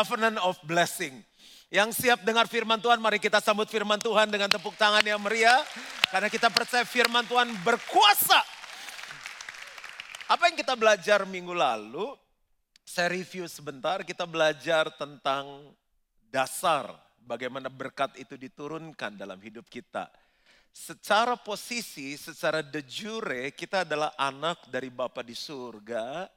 [0.00, 1.20] covenant of blessing.
[1.68, 5.60] Yang siap dengar firman Tuhan, mari kita sambut firman Tuhan dengan tepuk tangan yang meriah.
[6.08, 8.40] Karena kita percaya firman Tuhan berkuasa.
[10.32, 12.16] Apa yang kita belajar minggu lalu,
[12.82, 15.68] saya review sebentar, kita belajar tentang
[16.32, 20.08] dasar bagaimana berkat itu diturunkan dalam hidup kita.
[20.72, 26.30] Secara posisi, secara de jure, kita adalah anak dari Bapa di surga.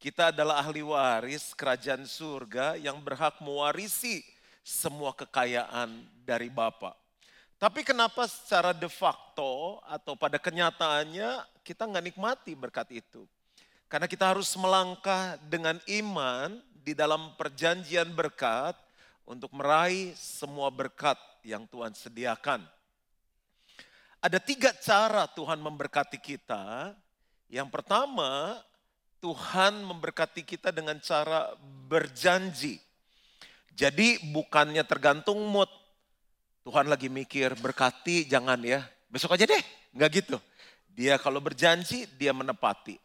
[0.00, 4.24] Kita adalah ahli waris kerajaan surga yang berhak mewarisi
[4.64, 5.92] semua kekayaan
[6.24, 6.96] dari Bapa.
[7.60, 13.28] Tapi kenapa secara de facto atau pada kenyataannya kita nggak nikmati berkat itu?
[13.92, 18.80] Karena kita harus melangkah dengan iman di dalam perjanjian berkat
[19.28, 22.64] untuk meraih semua berkat yang Tuhan sediakan.
[24.24, 26.96] Ada tiga cara Tuhan memberkati kita.
[27.52, 28.56] Yang pertama,
[29.20, 31.52] Tuhan memberkati kita dengan cara
[31.86, 32.80] berjanji.
[33.76, 35.68] Jadi bukannya tergantung mood.
[36.64, 38.80] Tuhan lagi mikir berkati jangan ya.
[39.12, 39.64] Besok aja deh.
[39.92, 40.36] Enggak gitu.
[40.96, 42.96] Dia kalau berjanji dia menepati.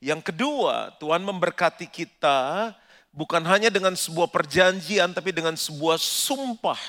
[0.00, 2.72] Yang kedua Tuhan memberkati kita
[3.12, 6.80] bukan hanya dengan sebuah perjanjian tapi dengan sebuah sumpah.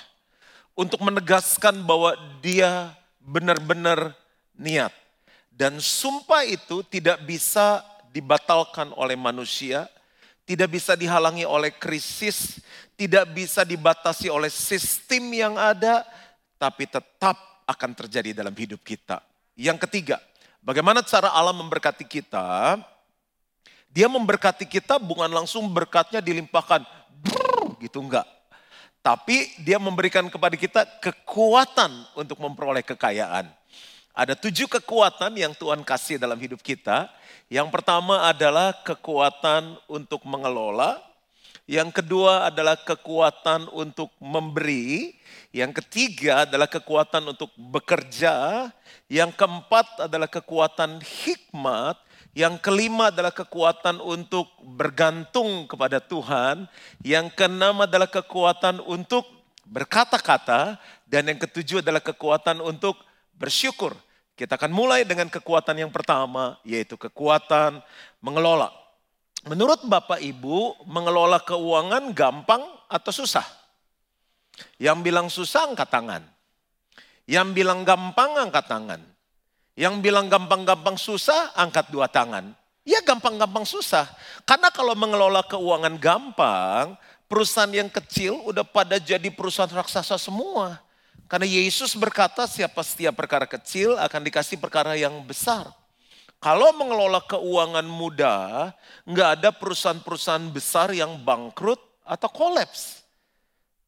[0.71, 4.15] Untuk menegaskan bahwa dia benar-benar
[4.55, 4.95] niat.
[5.51, 9.87] Dan sumpah itu tidak bisa dibatalkan oleh manusia,
[10.43, 12.59] tidak bisa dihalangi oleh krisis,
[12.99, 16.03] tidak bisa dibatasi oleh sistem yang ada,
[16.59, 19.23] tapi tetap akan terjadi dalam hidup kita.
[19.55, 20.19] Yang ketiga,
[20.59, 22.77] bagaimana cara Allah memberkati kita?
[23.91, 26.83] Dia memberkati kita bukan langsung berkatnya dilimpahkan,
[27.19, 28.27] brrr, gitu enggak.
[29.01, 33.49] Tapi dia memberikan kepada kita kekuatan untuk memperoleh kekayaan.
[34.11, 37.07] Ada tujuh kekuatan yang Tuhan kasih dalam hidup kita.
[37.47, 40.99] Yang pertama adalah kekuatan untuk mengelola,
[41.71, 45.15] yang kedua adalah kekuatan untuk memberi.
[45.55, 48.67] Yang ketiga adalah kekuatan untuk bekerja.
[49.07, 51.95] Yang keempat adalah kekuatan hikmat.
[52.35, 56.67] Yang kelima adalah kekuatan untuk bergantung kepada Tuhan.
[57.07, 59.23] Yang keenam adalah kekuatan untuk
[59.63, 60.75] berkata-kata.
[61.07, 62.99] Dan yang ketujuh adalah kekuatan untuk
[63.39, 63.95] bersyukur.
[64.41, 67.77] Kita akan mulai dengan kekuatan yang pertama, yaitu kekuatan
[68.25, 68.73] mengelola.
[69.45, 73.45] Menurut Bapak Ibu, mengelola keuangan gampang atau susah?
[74.81, 76.25] Yang bilang susah angkat tangan.
[77.29, 79.01] Yang bilang gampang angkat tangan.
[79.77, 82.49] Yang bilang gampang-gampang susah angkat dua tangan.
[82.81, 84.09] Ya gampang-gampang susah.
[84.49, 86.97] Karena kalau mengelola keuangan gampang,
[87.29, 90.81] perusahaan yang kecil udah pada jadi perusahaan raksasa semua.
[91.31, 95.71] Karena Yesus berkata siapa setiap perkara kecil akan dikasih perkara yang besar.
[96.43, 98.75] Kalau mengelola keuangan mudah,
[99.07, 103.07] nggak ada perusahaan-perusahaan besar yang bangkrut atau kolaps.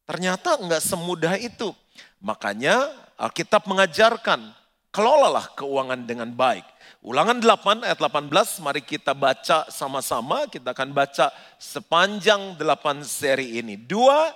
[0.08, 1.76] Ternyata nggak semudah itu.
[2.24, 2.88] Makanya
[3.20, 4.40] Alkitab mengajarkan,
[4.88, 6.64] kelolalah keuangan dengan baik.
[7.04, 10.48] Ulangan 8 ayat 18, mari kita baca sama-sama.
[10.48, 11.28] Kita akan baca
[11.60, 13.76] sepanjang 8 seri ini.
[13.76, 14.32] Dua,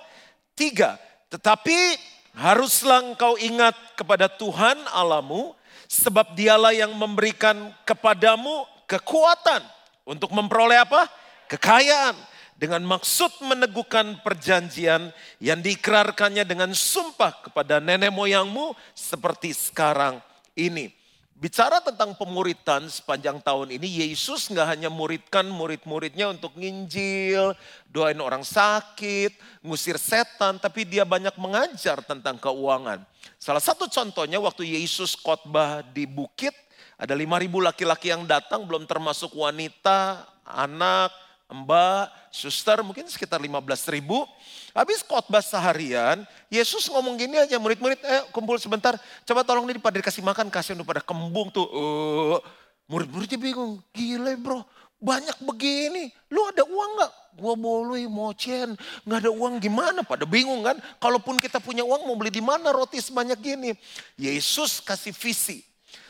[0.53, 1.01] tiga.
[1.33, 1.97] Tetapi
[2.37, 5.59] haruslah engkau ingat kepada Tuhan Alamu
[5.89, 9.65] Sebab dialah yang memberikan kepadamu kekuatan
[10.05, 11.09] untuk memperoleh apa?
[11.49, 12.13] Kekayaan.
[12.59, 20.21] Dengan maksud meneguhkan perjanjian yang diikrarkannya dengan sumpah kepada nenek moyangmu seperti sekarang
[20.53, 20.98] ini.
[21.39, 27.55] Bicara tentang pemuritan sepanjang tahun ini, Yesus nggak hanya muridkan murid-muridnya untuk nginjil,
[27.87, 33.07] doain orang sakit, ngusir setan, tapi dia banyak mengajar tentang keuangan.
[33.39, 36.51] Salah satu contohnya waktu Yesus khotbah di bukit,
[36.99, 41.15] ada 5.000 laki-laki yang datang, belum termasuk wanita, anak,
[41.49, 44.23] mbak, suster, mungkin sekitar 15 ribu.
[44.71, 48.93] Habis khotbah seharian, Yesus ngomong gini aja, murid-murid, eh kumpul sebentar,
[49.25, 51.65] coba tolong nih pada dikasih makan, kasih udah pada kembung tuh.
[51.65, 52.37] Uh,
[52.85, 54.61] murid-muridnya bingung, gila bro,
[55.01, 57.13] banyak begini, lu ada uang gak?
[57.39, 58.75] Gua boleh mocen,
[59.07, 60.03] nggak ada uang gimana?
[60.03, 60.75] Pada bingung kan?
[60.99, 63.71] Kalaupun kita punya uang mau beli di mana roti sebanyak gini?
[64.19, 65.63] Yesus kasih visi.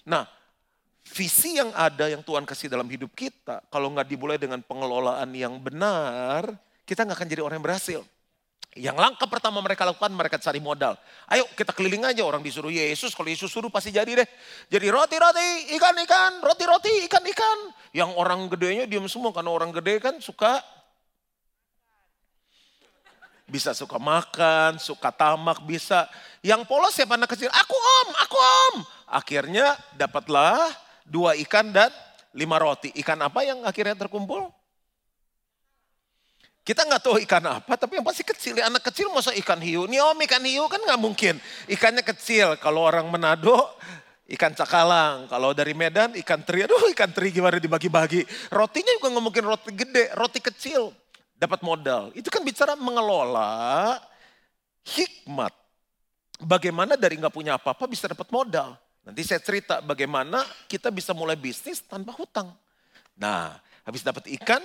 [0.10, 0.26] Nah,
[1.10, 5.58] visi yang ada yang Tuhan kasih dalam hidup kita, kalau nggak dimulai dengan pengelolaan yang
[5.58, 6.54] benar,
[6.86, 8.02] kita nggak akan jadi orang yang berhasil.
[8.78, 10.94] Yang langkah pertama mereka lakukan, mereka cari modal.
[11.26, 14.28] Ayo kita keliling aja orang disuruh Yesus, kalau Yesus suruh pasti jadi deh.
[14.70, 17.74] Jadi roti-roti, ikan-ikan, roti-roti, ikan-ikan.
[17.98, 20.62] Yang orang gedenya diam semua, karena orang gede kan suka
[23.50, 26.06] bisa suka makan, suka tamak, bisa.
[26.46, 27.50] Yang polos siapa anak kecil?
[27.50, 28.76] Aku om, aku om.
[29.10, 30.70] Akhirnya dapatlah
[31.10, 31.90] dua ikan dan
[32.38, 32.94] lima roti.
[32.94, 34.54] Ikan apa yang akhirnya terkumpul?
[36.62, 38.54] Kita nggak tahu ikan apa, tapi yang pasti kecil.
[38.54, 39.90] Ya, anak kecil masa ikan hiu.
[39.90, 41.42] Nih om ikan hiu kan nggak mungkin.
[41.66, 42.62] Ikannya kecil.
[42.62, 43.74] Kalau orang Manado,
[44.30, 45.26] ikan cakalang.
[45.26, 46.70] Kalau dari Medan, ikan teri.
[46.70, 48.22] Aduh ikan teri gimana dibagi-bagi.
[48.54, 50.94] Rotinya juga nggak mungkin roti gede, roti kecil.
[51.34, 52.14] Dapat modal.
[52.14, 53.98] Itu kan bicara mengelola
[54.86, 55.56] hikmat.
[56.38, 58.78] Bagaimana dari nggak punya apa-apa bisa dapat modal.
[59.10, 62.54] Nanti saya cerita bagaimana kita bisa mulai bisnis tanpa hutang.
[63.18, 64.62] Nah, habis dapat ikan,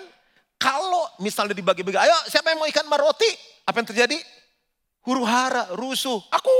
[0.60, 3.24] kalau misalnya dibagi-bagi, ayo siapa yang mau ikan maroti?
[3.64, 4.20] Apa yang terjadi?
[5.00, 6.52] Huru hara, rusuh, aku.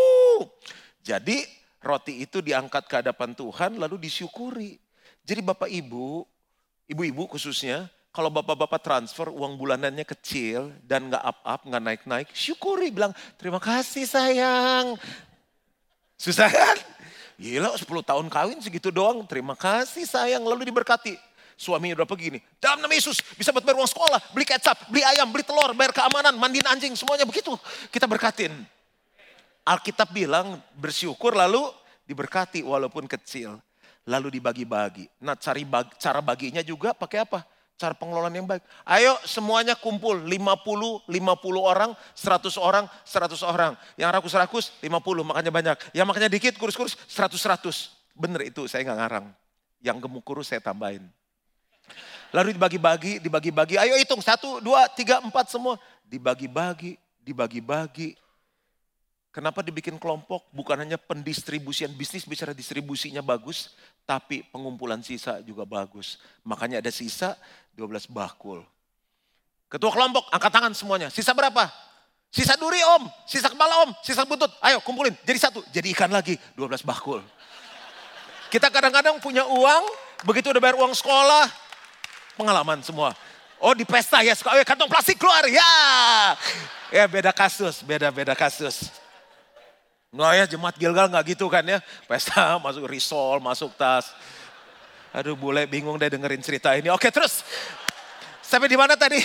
[1.04, 1.44] Jadi
[1.84, 4.80] roti itu diangkat ke hadapan Tuhan lalu disyukuri.
[5.20, 6.24] Jadi bapak ibu,
[6.88, 7.84] ibu-ibu khususnya,
[8.16, 12.88] kalau bapak-bapak transfer uang bulanannya kecil dan nggak up-up, nggak naik-naik, syukuri.
[12.88, 14.96] Bilang, terima kasih sayang.
[16.16, 16.76] Susah kan?
[17.34, 20.46] Gila 10 tahun kawin segitu doang, terima kasih sayang.
[20.46, 21.18] Lalu diberkati.
[21.54, 22.42] Suaminya udah pergi nih.
[22.58, 25.94] Dalam nama Yesus bisa buat bayar uang sekolah, beli kecap, beli ayam, beli telur, bayar
[25.94, 27.54] keamanan, mandiin anjing, semuanya begitu.
[27.94, 28.50] Kita berkatin.
[29.62, 31.62] Alkitab bilang bersyukur lalu
[32.10, 33.62] diberkati walaupun kecil.
[34.04, 35.08] Lalu dibagi-bagi.
[35.24, 37.40] Nah cari bagi, cara baginya juga pakai apa?
[37.74, 38.62] Cara pengelolaan yang baik.
[38.86, 41.10] Ayo semuanya kumpul 50, 50
[41.58, 43.72] orang, 100 orang, 100 orang.
[43.98, 45.76] Yang rakus-rakus 50 makanya banyak.
[45.90, 47.90] Yang makanya dikit kurus-kurus 100-100.
[48.14, 49.26] Bener itu saya nggak ngarang.
[49.82, 51.02] Yang gemuk kurus saya tambahin.
[52.30, 53.74] Lalu dibagi-bagi, dibagi-bagi.
[53.78, 55.74] Ayo hitung, satu, dua, tiga, empat semua.
[56.06, 58.14] Dibagi-bagi, dibagi-bagi.
[59.34, 60.46] Kenapa dibikin kelompok?
[60.54, 63.74] Bukan hanya pendistribusian bisnis, bicara distribusinya bagus,
[64.06, 66.22] tapi pengumpulan sisa juga bagus.
[66.46, 67.34] Makanya ada sisa
[67.74, 68.62] 12 bakul.
[69.68, 71.08] Ketua kelompok, angkat tangan semuanya.
[71.10, 71.66] Sisa berapa?
[72.34, 74.50] Sisa duri om, sisa kepala om, sisa buntut.
[74.58, 75.62] Ayo kumpulin, jadi satu.
[75.70, 77.22] Jadi ikan lagi, 12 bakul.
[78.50, 79.82] Kita kadang-kadang punya uang,
[80.26, 81.46] begitu udah bayar uang sekolah,
[82.34, 83.14] pengalaman semua.
[83.62, 85.74] Oh di pesta ya, suka, kantong plastik keluar, ya.
[86.90, 88.90] Ya beda kasus, beda-beda kasus.
[90.14, 91.82] Nggak ya jemaat Gilgal nggak gitu kan ya.
[92.06, 94.14] Pesta masuk risol, masuk tas.
[95.14, 96.90] Aduh boleh bingung deh dengerin cerita ini.
[96.90, 97.46] Oke terus.
[98.42, 99.22] Sampai di mana tadi?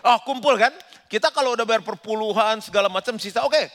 [0.00, 0.72] Oh kumpul kan.
[1.06, 3.68] Kita kalau udah bayar perpuluhan segala macam sisa oke.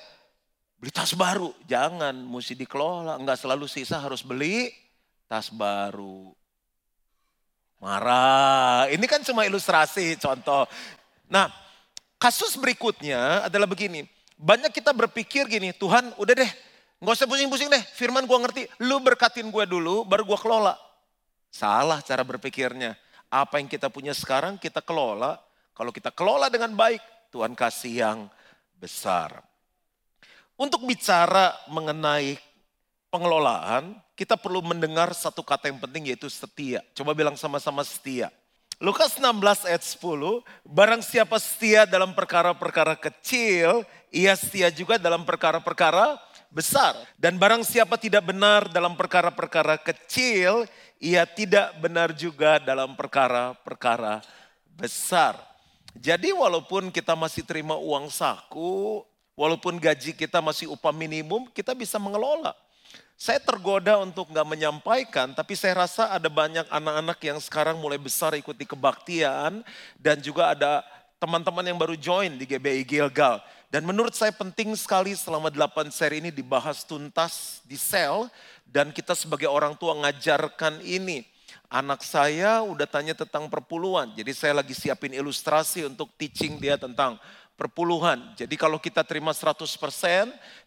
[0.82, 1.54] Beli tas baru.
[1.70, 3.22] Jangan mesti dikelola.
[3.22, 4.74] Nggak selalu sisa harus beli
[5.30, 6.34] tas baru
[7.82, 8.86] marah.
[8.94, 10.70] Ini kan cuma ilustrasi, contoh.
[11.28, 11.50] Nah,
[12.22, 14.06] kasus berikutnya adalah begini.
[14.38, 16.52] Banyak kita berpikir gini, Tuhan udah deh,
[17.02, 18.62] nggak usah pusing-pusing deh, firman gue ngerti.
[18.86, 20.78] Lu berkatin gue dulu, baru gue kelola.
[21.50, 22.94] Salah cara berpikirnya.
[23.28, 25.42] Apa yang kita punya sekarang kita kelola.
[25.74, 27.02] Kalau kita kelola dengan baik,
[27.34, 28.20] Tuhan kasih yang
[28.78, 29.42] besar.
[30.54, 32.38] Untuk bicara mengenai
[33.10, 36.86] pengelolaan, kita perlu mendengar satu kata yang penting yaitu setia.
[36.94, 38.30] Coba bilang sama-sama setia.
[38.82, 46.18] Lukas 16 ayat 10, barang siapa setia dalam perkara-perkara kecil, ia setia juga dalam perkara-perkara
[46.52, 46.94] besar.
[47.16, 50.68] Dan barang siapa tidak benar dalam perkara-perkara kecil,
[51.02, 54.22] ia tidak benar juga dalam perkara-perkara
[54.76, 55.40] besar.
[55.98, 59.04] Jadi walaupun kita masih terima uang saku,
[59.36, 62.56] walaupun gaji kita masih upah minimum, kita bisa mengelola.
[63.22, 68.34] Saya tergoda untuk nggak menyampaikan, tapi saya rasa ada banyak anak-anak yang sekarang mulai besar
[68.34, 69.62] ikuti kebaktian
[70.02, 70.82] dan juga ada
[71.22, 73.38] teman-teman yang baru join di GBI Gilgal.
[73.70, 78.26] Dan menurut saya penting sekali selama 8 seri ini dibahas tuntas di sel
[78.66, 81.22] dan kita sebagai orang tua ngajarkan ini.
[81.70, 87.16] Anak saya udah tanya tentang perpuluhan, jadi saya lagi siapin ilustrasi untuk teaching dia tentang
[87.56, 88.36] perpuluhan.
[88.36, 89.72] Jadi kalau kita terima 100%,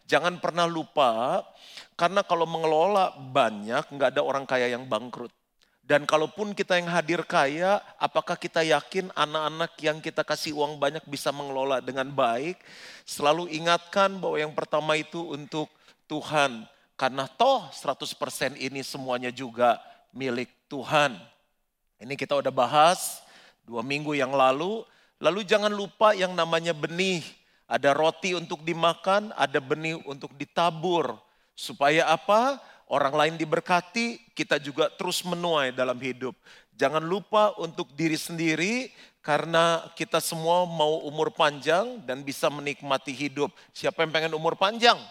[0.09, 1.45] jangan pernah lupa
[1.93, 5.29] karena kalau mengelola banyak nggak ada orang kaya yang bangkrut.
[5.85, 11.05] Dan kalaupun kita yang hadir kaya, apakah kita yakin anak-anak yang kita kasih uang banyak
[11.05, 12.57] bisa mengelola dengan baik?
[13.05, 15.69] Selalu ingatkan bahwa yang pertama itu untuk
[16.09, 16.65] Tuhan.
[16.97, 19.77] Karena toh 100% ini semuanya juga
[20.09, 21.13] milik Tuhan.
[22.01, 23.21] Ini kita udah bahas
[23.61, 24.81] dua minggu yang lalu
[25.23, 27.23] Lalu jangan lupa yang namanya benih.
[27.65, 31.17] Ada roti untuk dimakan, ada benih untuk ditabur.
[31.55, 32.59] Supaya apa?
[32.85, 36.37] Orang lain diberkati, kita juga terus menuai dalam hidup.
[36.77, 38.93] Jangan lupa untuk diri sendiri
[39.25, 43.49] karena kita semua mau umur panjang dan bisa menikmati hidup.
[43.73, 45.01] Siapa yang pengen umur panjang?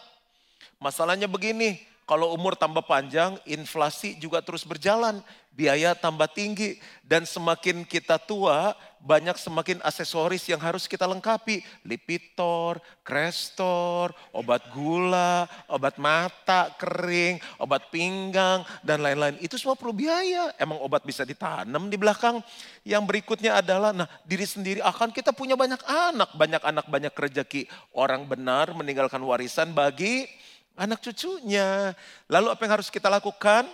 [0.78, 5.24] Masalahnya begini, kalau umur tambah panjang, inflasi juga terus berjalan,
[5.56, 11.64] biaya tambah tinggi dan semakin kita tua, banyak semakin aksesoris yang harus kita lengkapi.
[11.80, 19.40] Lipitor, Crestor, obat gula, obat mata kering, obat pinggang dan lain-lain.
[19.40, 20.52] Itu semua perlu biaya.
[20.60, 22.44] Emang obat bisa ditanam di belakang.
[22.84, 27.64] Yang berikutnya adalah nah diri sendiri akan kita punya banyak anak, banyak anak banyak rezeki.
[27.96, 30.28] Orang benar meninggalkan warisan bagi
[30.74, 31.94] anak cucunya.
[32.30, 33.66] Lalu apa yang harus kita lakukan?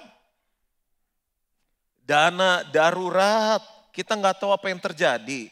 [2.04, 3.60] Dana darurat.
[3.90, 5.50] Kita nggak tahu apa yang terjadi.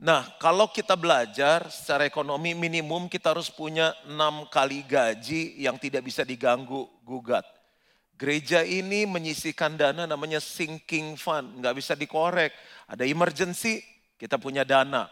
[0.00, 6.08] Nah, kalau kita belajar secara ekonomi minimum kita harus punya enam kali gaji yang tidak
[6.08, 7.44] bisa diganggu gugat.
[8.16, 12.52] Gereja ini menyisikan dana namanya sinking fund, nggak bisa dikorek.
[12.88, 13.84] Ada emergency,
[14.16, 15.08] kita punya dana.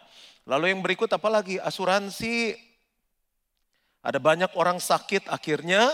[0.49, 1.61] Lalu yang berikut apa lagi?
[1.61, 2.57] Asuransi,
[4.09, 5.93] ada banyak orang sakit akhirnya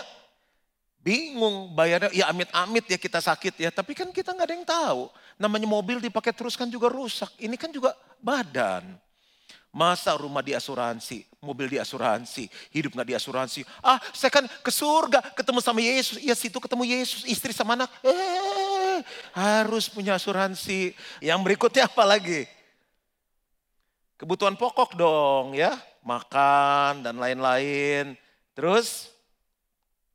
[1.02, 2.14] bingung bayarnya.
[2.14, 3.75] Ya amit-amit ya kita sakit ya.
[3.75, 5.02] Tapi kan kita nggak ada yang tahu.
[5.35, 7.35] Namanya mobil dipakai terus kan juga rusak.
[7.42, 8.87] Ini kan juga badan.
[9.75, 13.66] Masa rumah di asuransi, mobil di asuransi, hidup nggak di asuransi.
[13.83, 16.23] Ah, saya kan ke surga ketemu sama Yesus.
[16.23, 17.90] Iya situ ketemu Yesus, istri sama anak.
[18.06, 19.02] Eh,
[19.35, 20.94] harus punya asuransi.
[21.18, 22.47] Yang berikutnya apa lagi?
[24.14, 28.14] Kebutuhan pokok dong ya makan dan lain-lain.
[28.54, 29.11] Terus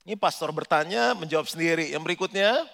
[0.07, 1.91] ini pastor bertanya, menjawab sendiri.
[1.91, 2.65] Yang berikutnya,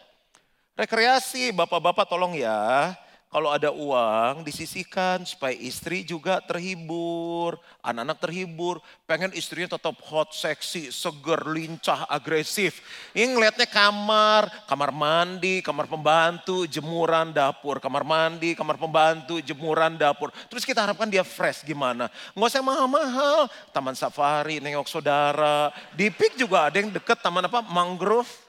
[0.78, 1.50] rekreasi.
[1.56, 2.94] Bapak-bapak tolong ya,
[3.36, 10.88] kalau ada uang disisihkan supaya istri juga terhibur, anak-anak terhibur, pengen istrinya tetap hot, seksi,
[10.88, 12.80] seger, lincah, agresif.
[13.12, 20.32] Ini ngeliatnya kamar, kamar mandi, kamar pembantu, jemuran dapur, kamar mandi, kamar pembantu, jemuran dapur.
[20.48, 22.08] Terus kita harapkan dia fresh gimana?
[22.32, 25.76] Nggak usah mahal-mahal, taman safari, nengok saudara.
[25.92, 28.45] Di PIK juga ada yang deket taman apa, mangrove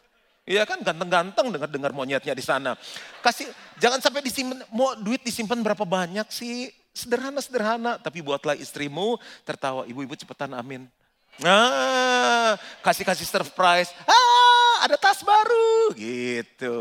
[0.46, 2.78] Iya kan ganteng-ganteng dengar-dengar monyetnya di sana.
[3.18, 3.50] Kasih
[3.82, 6.70] jangan sampai disimpan mau duit disimpan berapa banyak sih?
[6.96, 9.84] Sederhana-sederhana, tapi buatlah istrimu tertawa.
[9.84, 10.88] Ibu-ibu cepetan amin.
[11.42, 13.92] Nah, kasih-kasih surprise.
[14.08, 16.78] Ah, ada tas baru gitu.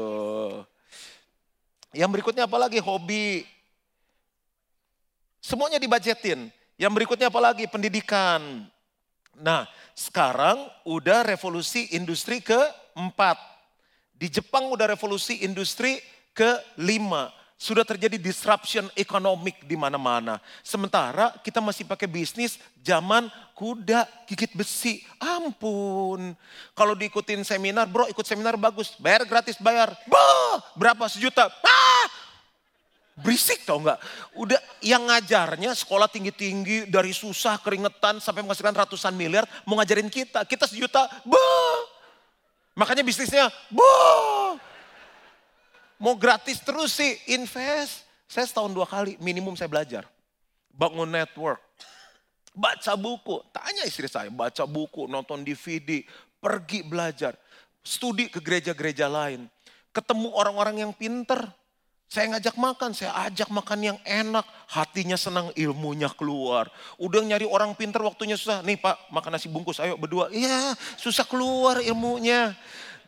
[1.92, 2.80] Yang berikutnya apa lagi?
[2.80, 3.44] Hobi.
[5.42, 6.54] Semuanya dibajetin.
[6.78, 7.66] Yang berikutnya apa lagi?
[7.68, 8.70] Pendidikan.
[9.36, 9.68] Nah,
[9.98, 13.55] sekarang udah revolusi industri keempat
[14.16, 16.00] di Jepang udah revolusi industri
[16.32, 17.32] kelima.
[17.56, 20.44] Sudah terjadi disruption economic di mana-mana.
[20.60, 25.00] Sementara kita masih pakai bisnis zaman kuda gigit besi.
[25.24, 26.36] Ampun.
[26.76, 29.00] Kalau diikutin seminar, bro ikut seminar bagus.
[29.00, 29.96] Bayar gratis, bayar.
[30.04, 31.08] Bah, berapa?
[31.08, 31.48] Sejuta.
[31.48, 32.08] Ah,
[33.16, 34.04] berisik tau nggak?
[34.36, 40.44] Udah yang ngajarnya sekolah tinggi-tinggi dari susah keringetan sampai menghasilkan ratusan miliar mau ngajarin kita.
[40.44, 41.80] Kita sejuta, bah
[42.76, 44.60] Makanya bisnisnya, boh,
[45.96, 48.04] mau gratis terus sih, invest.
[48.28, 50.04] Saya setahun dua kali, minimum saya belajar.
[50.76, 51.64] Bangun network,
[52.52, 53.40] baca buku.
[53.56, 56.04] Tanya istri saya, baca buku, nonton DVD,
[56.44, 57.40] pergi belajar.
[57.80, 59.48] Studi ke gereja-gereja lain.
[59.96, 61.48] Ketemu orang-orang yang pinter.
[62.06, 64.46] Saya ngajak makan, saya ajak makan yang enak.
[64.70, 66.70] Hatinya senang, ilmunya keluar.
[67.02, 68.62] Udah nyari orang pinter waktunya susah.
[68.62, 70.30] Nih pak, makan nasi bungkus, ayo berdua.
[70.30, 72.54] Iya, susah keluar ilmunya.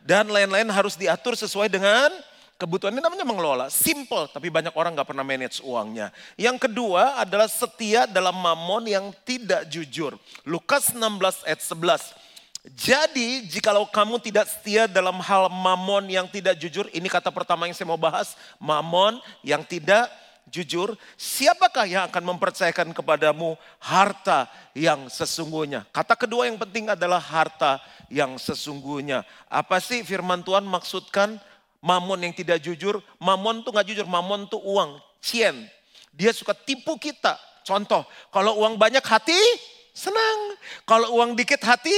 [0.02, 2.10] Dan lain-lain harus diatur sesuai dengan
[2.58, 2.90] kebutuhan.
[2.90, 3.66] Ini namanya mengelola.
[3.70, 6.10] Simple, tapi banyak orang gak pernah manage uangnya.
[6.34, 10.18] Yang kedua adalah setia dalam mamon yang tidak jujur.
[10.42, 12.27] Lukas 16 ayat 11.
[12.74, 17.72] Jadi jikalau kamu tidak setia dalam hal mamon yang tidak jujur, ini kata pertama yang
[17.72, 20.10] saya mau bahas, mamon yang tidak
[20.48, 25.84] jujur, siapakah yang akan mempercayakan kepadamu harta yang sesungguhnya?
[25.92, 27.80] Kata kedua yang penting adalah harta
[28.12, 29.24] yang sesungguhnya.
[29.48, 31.36] Apa sih firman Tuhan maksudkan
[31.80, 33.00] mamon yang tidak jujur?
[33.20, 35.68] Mamon tuh nggak jujur, mamon tuh uang, cien.
[36.12, 37.36] Dia suka tipu kita.
[37.62, 39.36] Contoh, kalau uang banyak hati
[39.92, 40.56] senang,
[40.88, 41.94] kalau uang dikit hati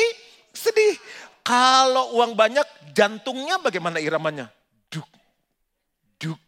[0.54, 0.96] sedih.
[1.40, 4.52] Kalau uang banyak, jantungnya bagaimana iramanya?
[4.92, 5.08] Duk,
[6.20, 6.40] duk,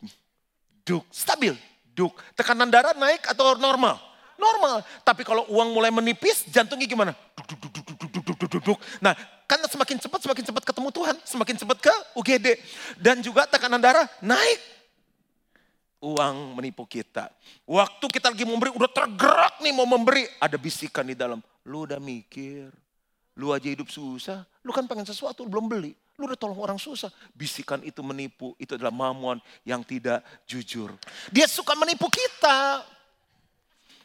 [0.85, 1.57] duk, stabil,
[1.97, 2.13] duk.
[2.37, 3.99] Tekanan darah naik atau normal?
[4.37, 4.83] Normal.
[5.07, 7.13] Tapi kalau uang mulai menipis, jantungnya gimana?
[7.39, 8.79] Duk, duk, duk, duk, duk, duk, duk, duk.
[8.99, 9.15] Nah,
[9.47, 12.47] karena semakin cepat, semakin cepat ketemu Tuhan, semakin cepat ke UGD.
[12.99, 14.61] Dan juga tekanan darah naik.
[16.03, 17.31] Uang menipu kita.
[17.63, 20.27] Waktu kita lagi memberi, udah tergerak nih mau memberi.
[20.43, 21.39] Ada bisikan di dalam.
[21.63, 22.75] Lu udah mikir,
[23.33, 25.97] Lu aja hidup susah, lu kan pengen sesuatu, belum beli.
[26.21, 27.09] Lu udah tolong orang susah.
[27.33, 30.93] Bisikan itu menipu, itu adalah mamuan yang tidak jujur.
[31.33, 32.85] Dia suka menipu kita.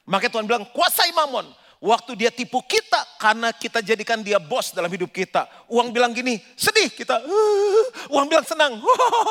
[0.07, 1.51] Makanya Tuhan bilang, kuasai mamon.
[1.77, 5.45] Waktu dia tipu kita karena kita jadikan dia bos dalam hidup kita.
[5.69, 7.21] Uang bilang gini, sedih kita.
[7.21, 7.85] Uh,
[8.17, 8.81] uang bilang senang.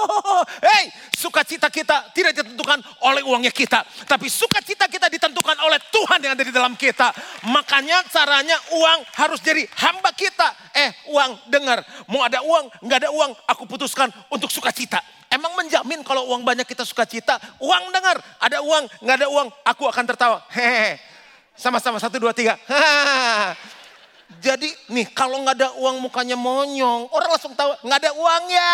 [0.71, 3.83] Hei, sukacita kita tidak ditentukan oleh uangnya kita.
[4.07, 7.11] Tapi sukacita kita ditentukan oleh Tuhan yang ada di dalam kita.
[7.51, 10.47] Makanya caranya uang harus jadi hamba kita.
[10.71, 15.03] Eh uang dengar, mau ada uang, nggak ada uang, aku putuskan untuk sukacita.
[15.27, 17.43] Emang menjamin kalau uang banyak kita sukacita?
[17.59, 20.47] Uang dengar, ada uang, nggak ada uang, aku akan tertawa.
[20.55, 21.16] Hehehe.
[21.57, 22.61] Sama-sama satu dua tiga.
[24.45, 28.73] Jadi nih kalau nggak ada uang mukanya monyong, orang langsung tahu nggak ada uangnya.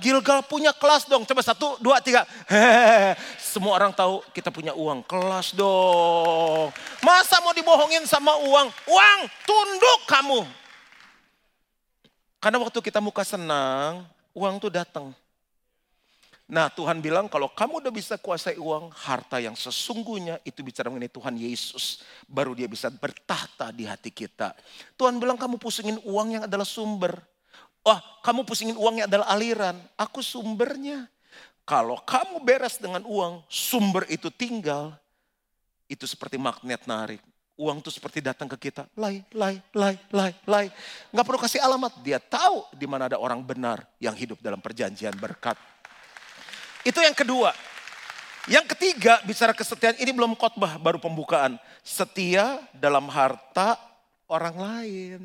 [0.00, 1.28] Gilgal punya kelas dong.
[1.28, 2.24] Coba satu, dua, tiga.
[3.52, 5.04] Semua orang tahu kita punya uang.
[5.04, 6.72] Kelas dong.
[7.04, 8.72] Masa mau dibohongin sama uang?
[8.88, 10.40] Uang, tunduk kamu.
[12.40, 15.12] Karena waktu kita muka senang, uang tuh datang.
[16.50, 21.06] Nah Tuhan bilang kalau kamu udah bisa kuasai uang, harta yang sesungguhnya itu bicara mengenai
[21.06, 22.02] Tuhan Yesus.
[22.26, 24.58] Baru dia bisa bertahta di hati kita.
[24.98, 27.14] Tuhan bilang kamu pusingin uang yang adalah sumber.
[27.86, 29.78] Oh kamu pusingin uang yang adalah aliran.
[29.94, 31.06] Aku sumbernya.
[31.62, 34.98] Kalau kamu beres dengan uang, sumber itu tinggal.
[35.86, 37.22] Itu seperti magnet narik.
[37.54, 38.90] Uang itu seperti datang ke kita.
[38.98, 40.66] Lay, lay, lay, lay, lay.
[41.14, 41.94] Nggak perlu kasih alamat.
[42.02, 45.54] Dia tahu di mana ada orang benar yang hidup dalam perjanjian berkat.
[46.84, 47.52] Itu yang kedua.
[48.48, 51.60] Yang ketiga bicara kesetiaan ini belum khotbah baru pembukaan.
[51.84, 53.76] Setia dalam harta
[54.30, 55.20] orang lain.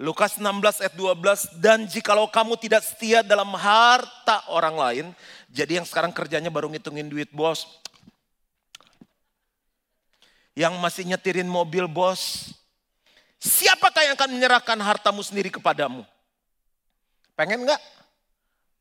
[0.00, 5.06] Lukas 16 ayat 12 dan jikalau kamu tidak setia dalam harta orang lain.
[5.52, 7.68] Jadi yang sekarang kerjanya baru ngitungin duit bos.
[10.56, 12.50] Yang masih nyetirin mobil bos.
[13.40, 16.04] Siapakah yang akan menyerahkan hartamu sendiri kepadamu?
[17.36, 17.80] Pengen nggak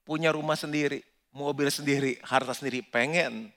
[0.08, 1.09] punya rumah sendiri?
[1.40, 3.48] Mobil sendiri, harta sendiri, pengen.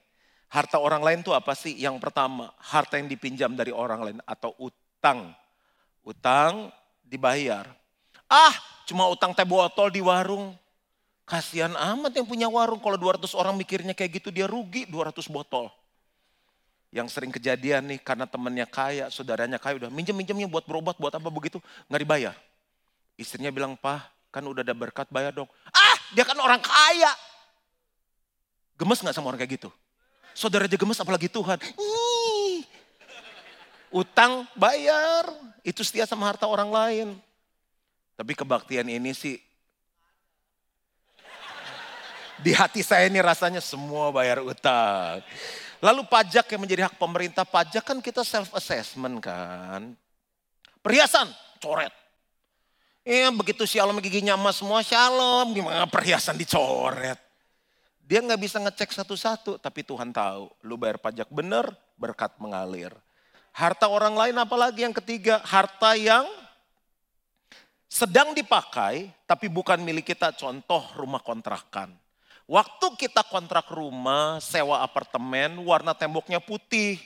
[0.47, 1.75] Harta orang lain itu apa sih?
[1.75, 5.35] Yang pertama, harta yang dipinjam dari orang lain atau utang.
[6.07, 6.71] Utang
[7.03, 7.67] dibayar.
[8.31, 8.55] Ah,
[8.87, 10.55] cuma utang teh botol di warung.
[11.27, 12.79] Kasihan amat yang punya warung.
[12.79, 15.67] Kalau 200 orang mikirnya kayak gitu, dia rugi 200 botol.
[16.93, 21.29] Yang sering kejadian nih karena temennya kaya, saudaranya kaya udah minjem-minjemnya buat berobat, buat apa
[21.33, 21.57] begitu,
[21.89, 22.35] nggak dibayar.
[23.17, 25.49] Istrinya bilang, Pak, kan udah ada berkat bayar dong.
[25.73, 27.09] Ah, dia kan orang kaya.
[28.83, 29.71] Gemes gak sama orang kayak gitu?
[30.35, 31.55] Saudara aja gemes apalagi Tuhan.
[31.79, 32.67] Ih.
[33.95, 35.31] Utang bayar,
[35.63, 37.07] itu setia sama harta orang lain.
[38.19, 39.39] Tapi kebaktian ini sih
[42.43, 45.23] di hati saya ini rasanya semua bayar utang.
[45.79, 49.95] Lalu pajak yang menjadi hak pemerintah, pajak kan kita self assessment kan.
[50.83, 51.31] Perhiasan,
[51.63, 51.95] coret.
[53.07, 57.22] Ya begitu shalom giginya emas semua shalom, gimana perhiasan dicoret.
[58.03, 60.51] Dia nggak bisa ngecek satu-satu, tapi Tuhan tahu.
[60.67, 62.91] Lu bayar pajak benar, berkat mengalir.
[63.55, 66.27] Harta orang lain apalagi yang ketiga, harta yang
[67.87, 70.35] sedang dipakai tapi bukan milik kita.
[70.35, 71.95] Contoh rumah kontrakan.
[72.43, 76.99] Waktu kita kontrak rumah, sewa apartemen, warna temboknya putih.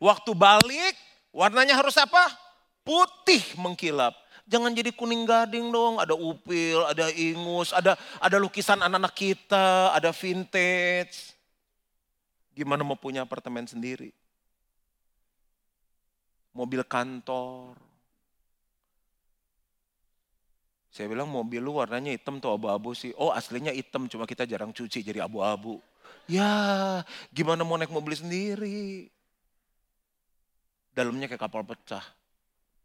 [0.00, 0.96] Waktu balik,
[1.36, 2.32] warnanya harus apa?
[2.80, 4.16] Putih mengkilap.
[4.50, 10.10] Jangan jadi kuning gading dong, ada upil, ada ingus, ada ada lukisan anak-anak kita, ada
[10.10, 11.38] vintage.
[12.50, 14.10] Gimana mau punya apartemen sendiri?
[16.50, 17.78] Mobil kantor.
[20.90, 23.14] Saya bilang mobil lu warnanya hitam tuh abu-abu sih.
[23.14, 25.78] Oh aslinya hitam cuma kita jarang cuci jadi abu-abu.
[26.26, 26.50] Ya
[27.30, 29.06] gimana mau naik mobil sendiri?
[30.90, 32.02] Dalamnya kayak kapal pecah.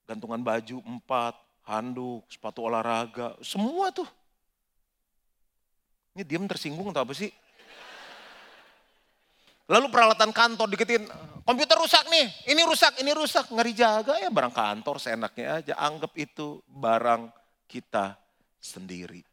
[0.06, 1.34] Gantungan baju empat,
[1.66, 4.08] handuk, sepatu olahraga, semua tuh.
[6.16, 7.28] Ini diam tersinggung atau apa sih?
[9.66, 11.10] Lalu peralatan kantor diketin,
[11.42, 13.50] komputer rusak nih, ini rusak, ini rusak.
[13.50, 15.74] Ngeri jaga ya barang kantor seenaknya aja.
[15.82, 17.34] Anggap itu barang
[17.66, 18.14] kita
[18.62, 19.26] sendiri.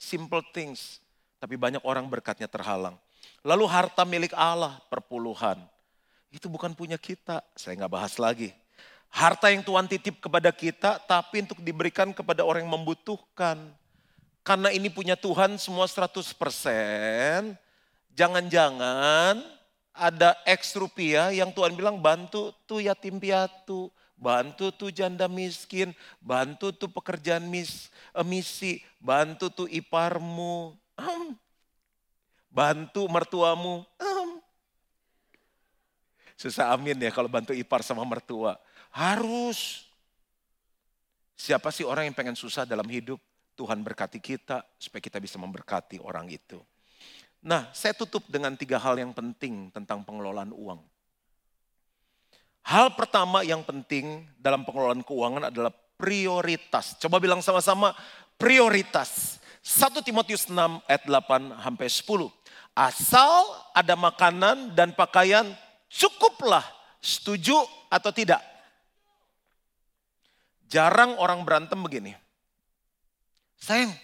[0.00, 1.04] Simple things,
[1.36, 2.96] tapi banyak orang berkatnya terhalang.
[3.44, 5.60] Lalu harta milik Allah, perpuluhan.
[6.32, 8.50] Itu bukan punya kita, saya nggak bahas lagi.
[9.16, 13.72] Harta yang Tuhan titip kepada kita, tapi untuk diberikan kepada orang yang membutuhkan.
[14.44, 17.56] Karena ini punya Tuhan semua 100%,
[18.12, 19.40] jangan-jangan
[19.96, 23.88] ada X rupiah yang Tuhan bilang bantu tuh yatim piatu,
[24.20, 30.76] bantu tuh janda miskin, bantu tuh pekerjaan mis, eh, misi, bantu tuh iparmu,
[32.52, 33.88] bantu mertuamu.
[36.36, 38.60] Susah amin ya kalau bantu ipar sama mertua.
[38.96, 39.84] Harus.
[41.36, 43.20] Siapa sih orang yang pengen susah dalam hidup?
[43.56, 46.60] Tuhan berkati kita supaya kita bisa memberkati orang itu.
[47.44, 50.80] Nah, saya tutup dengan tiga hal yang penting tentang pengelolaan uang.
[52.66, 56.96] Hal pertama yang penting dalam pengelolaan keuangan adalah prioritas.
[56.96, 57.92] Coba bilang sama-sama
[58.40, 59.40] prioritas.
[59.60, 60.56] 1 Timotius 6
[60.88, 62.32] ayat 8 sampai 10.
[62.76, 65.48] Asal ada makanan dan pakaian
[65.88, 66.64] cukuplah.
[67.00, 67.60] Setuju
[67.92, 68.55] atau tidak?
[70.66, 72.12] Jarang orang berantem begini.
[73.56, 73.94] Sayang,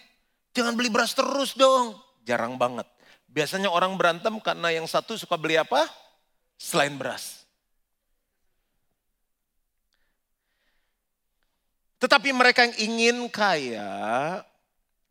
[0.55, 1.99] jangan beli beras terus dong.
[2.23, 2.87] Jarang banget.
[3.27, 5.89] Biasanya orang berantem karena yang satu suka beli apa?
[6.55, 7.43] Selain beras.
[12.03, 14.43] Tetapi mereka yang ingin kaya,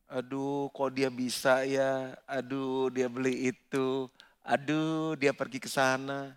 [0.04, 4.12] aduh kok dia bisa ya, aduh dia beli itu,
[4.44, 6.36] aduh dia pergi ke sana.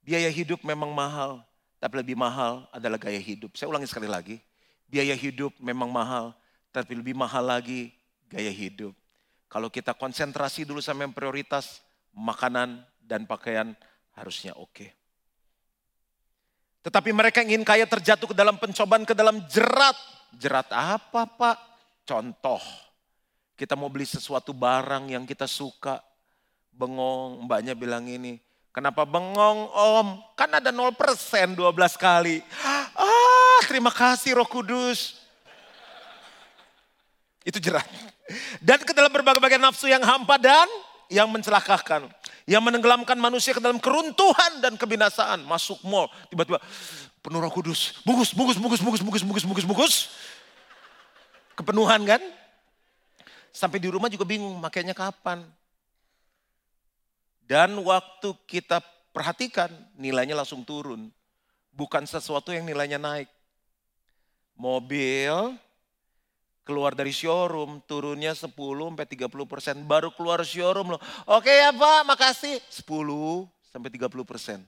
[0.00, 1.44] Biaya hidup memang mahal,
[1.82, 3.58] tapi lebih mahal adalah gaya hidup.
[3.58, 4.38] Saya ulangi sekali lagi,
[4.86, 6.30] biaya hidup memang mahal,
[6.70, 7.90] tapi lebih mahal lagi
[8.30, 8.94] gaya hidup.
[9.50, 11.82] Kalau kita konsentrasi dulu sama yang prioritas,
[12.14, 13.74] makanan dan pakaian
[14.14, 14.70] harusnya oke.
[14.70, 14.90] Okay.
[16.86, 19.98] Tetapi mereka ingin kaya terjatuh ke dalam pencobaan, ke dalam jerat.
[20.38, 21.58] Jerat apa pak?
[22.06, 22.62] Contoh,
[23.58, 25.98] kita mau beli sesuatu barang yang kita suka.
[26.72, 28.38] Bengong, mbaknya bilang ini,
[28.72, 30.08] kenapa bengong om?
[30.34, 30.96] Kan ada 0%
[31.54, 31.60] 12
[32.00, 32.42] kali.
[32.64, 35.22] Ah terima kasih roh kudus.
[37.42, 37.86] Itu jerat.
[38.62, 40.68] Dan ke dalam berbagai-bagai nafsu yang hampa dan
[41.10, 42.06] yang mencelakakan.
[42.42, 45.46] Yang menenggelamkan manusia ke dalam keruntuhan dan kebinasaan.
[45.46, 46.58] Masuk mall, tiba-tiba
[47.22, 48.02] penuh roh kudus.
[48.02, 49.94] Bungkus, bungkus, bungkus, bungkus, bungkus, bungkus, bungkus, bungkus.
[51.54, 52.22] Kepenuhan kan?
[53.52, 55.44] Sampai di rumah juga bingung, makanya kapan.
[57.42, 58.80] Dan waktu kita
[59.12, 61.10] perhatikan, nilainya langsung turun.
[61.72, 63.28] Bukan sesuatu yang nilainya naik.
[64.56, 65.56] Mobil,
[66.62, 69.76] keluar dari showroom turunnya 10 sampai 30 persen.
[69.82, 71.02] Baru keluar showroom loh.
[71.26, 72.62] Oke ya Pak, makasih.
[72.70, 74.62] 10 sampai 30 persen.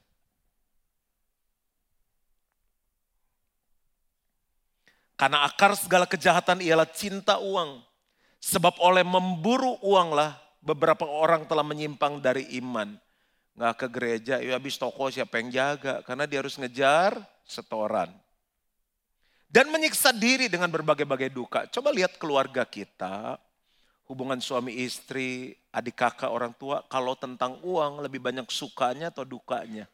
[5.15, 7.81] Karena akar segala kejahatan ialah cinta uang.
[8.43, 12.97] Sebab oleh memburu uanglah beberapa orang telah menyimpang dari iman.
[13.55, 16.01] Nggak ke gereja, ya habis toko siapa yang jaga.
[16.03, 18.11] Karena dia harus ngejar setoran.
[19.47, 21.61] Dan menyiksa diri dengan berbagai-bagai duka.
[21.71, 23.39] Coba lihat keluarga kita,
[24.11, 26.83] hubungan suami istri, adik kakak, orang tua.
[26.91, 29.87] Kalau tentang uang lebih banyak sukanya atau dukanya.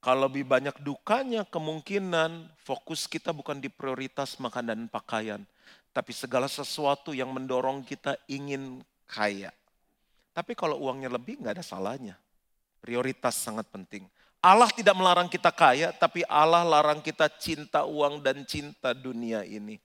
[0.00, 5.42] Kalau lebih banyak dukanya kemungkinan fokus kita bukan di prioritas makan dan pakaian.
[5.90, 9.50] Tapi segala sesuatu yang mendorong kita ingin kaya.
[10.30, 12.14] Tapi kalau uangnya lebih nggak ada salahnya.
[12.80, 14.08] Prioritas sangat penting.
[14.40, 19.76] Allah tidak melarang kita kaya, tapi Allah larang kita cinta uang dan cinta dunia ini.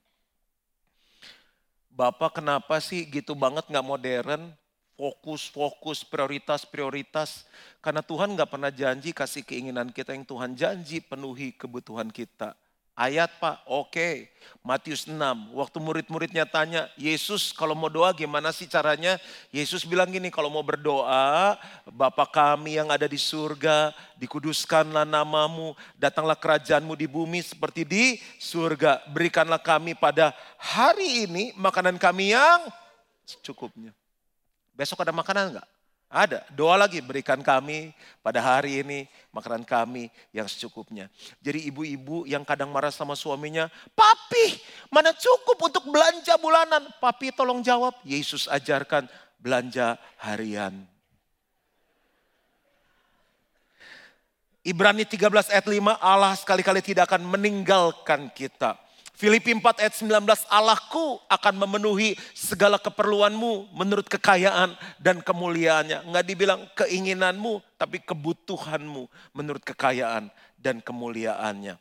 [1.91, 4.51] Bapak kenapa sih gitu banget gak modern?
[4.95, 7.43] Fokus, fokus, prioritas, prioritas.
[7.83, 12.55] Karena Tuhan gak pernah janji kasih keinginan kita yang Tuhan janji penuhi kebutuhan kita.
[12.95, 13.91] Ayat Pak, oke.
[13.91, 14.15] Okay.
[14.63, 15.19] Matius 6,
[15.51, 19.19] waktu murid-muridnya tanya, Yesus kalau mau doa gimana sih caranya?
[19.51, 21.59] Yesus bilang gini, kalau mau berdoa,
[21.91, 28.05] Bapa kami yang ada di surga, dikuduskanlah namamu, datanglah kerajaanmu di bumi seperti di
[28.39, 29.05] surga.
[29.11, 32.63] Berikanlah kami pada hari ini makanan kami yang
[33.27, 33.91] secukupnya.
[34.71, 35.67] Besok ada makanan enggak?
[36.05, 37.89] Ada, doa lagi berikan kami
[38.21, 41.09] pada hari ini makanan kami yang secukupnya.
[41.41, 44.61] Jadi ibu-ibu yang kadang marah sama suaminya, Papi
[44.93, 46.85] mana cukup untuk belanja bulanan?
[47.01, 49.09] Papi tolong jawab, Yesus ajarkan
[49.41, 50.85] belanja harian.
[54.65, 58.84] Ibrani 13 ayat 5, Allah sekali-kali tidak akan meninggalkan kita.
[59.15, 60.11] Filipi 4 ayat 19,
[60.51, 66.03] Allahku akan memenuhi segala keperluanmu menurut kekayaan dan kemuliaannya.
[66.03, 70.27] Enggak dibilang keinginanmu, tapi kebutuhanmu menurut kekayaan
[70.59, 71.79] dan kemuliaannya.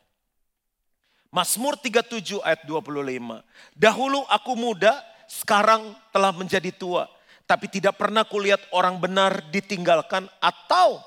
[1.27, 3.43] Mazmur 37 ayat 25.
[3.75, 4.95] Dahulu aku muda,
[5.27, 7.11] sekarang telah menjadi tua.
[7.43, 11.03] Tapi tidak pernah kulihat orang benar ditinggalkan atau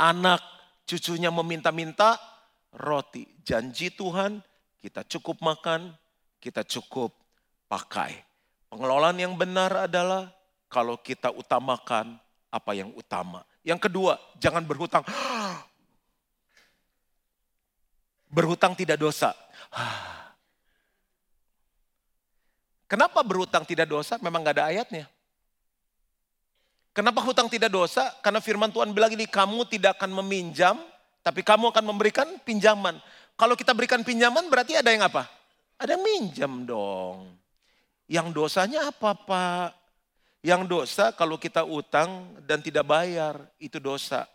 [0.00, 0.40] anak
[0.88, 2.16] cucunya meminta-minta
[2.72, 3.28] roti.
[3.44, 4.40] Janji Tuhan
[4.82, 5.94] kita cukup makan,
[6.42, 7.14] kita cukup
[7.70, 8.18] pakai.
[8.66, 10.34] Pengelolaan yang benar adalah
[10.66, 12.18] kalau kita utamakan
[12.50, 13.46] apa yang utama.
[13.62, 15.06] Yang kedua, jangan berhutang.
[18.32, 19.30] Berhutang tidak dosa.
[22.90, 24.18] Kenapa berhutang tidak dosa?
[24.18, 25.06] Memang gak ada ayatnya.
[26.92, 28.12] Kenapa hutang tidak dosa?
[28.20, 30.76] Karena firman Tuhan bilang ini, kamu tidak akan meminjam,
[31.24, 33.00] tapi kamu akan memberikan pinjaman.
[33.36, 35.26] Kalau kita berikan pinjaman berarti ada yang apa?
[35.80, 37.32] Ada yang minjam dong.
[38.06, 39.68] Yang dosanya apa Pak?
[40.42, 44.26] Yang dosa kalau kita utang dan tidak bayar, itu dosa.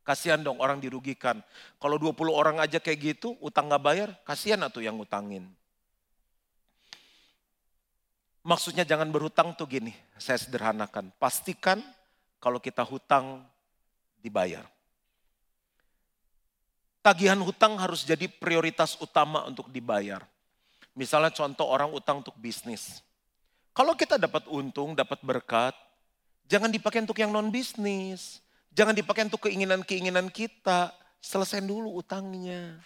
[0.00, 1.44] Kasihan dong orang dirugikan.
[1.76, 5.44] Kalau 20 orang aja kayak gitu, utang nggak bayar, kasihan atau yang ngutangin.
[8.40, 11.12] Maksudnya jangan berhutang tuh gini, saya sederhanakan.
[11.20, 11.84] Pastikan
[12.40, 13.44] kalau kita hutang
[14.24, 14.64] dibayar.
[17.08, 20.28] Tagihan hutang harus jadi prioritas utama untuk dibayar.
[20.92, 23.00] Misalnya contoh orang utang untuk bisnis.
[23.72, 25.72] Kalau kita dapat untung, dapat berkat,
[26.44, 28.44] jangan dipakai untuk yang non bisnis.
[28.76, 30.92] Jangan dipakai untuk keinginan-keinginan kita.
[31.24, 32.76] Selesai dulu utangnya.